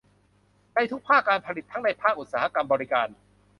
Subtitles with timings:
[0.75, 3.07] ในทุกภาคการผลิตทั้งในภาคอุตสาหกรรม บริการ